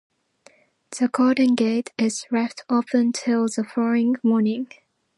[0.97, 4.67] The garden gate is left open till the following morning.